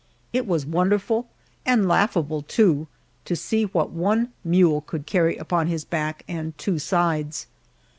[0.33, 1.27] It was wonderful,
[1.63, 2.87] and laughable, too,
[3.25, 7.45] to see what one mule could carry upon his back and two sides.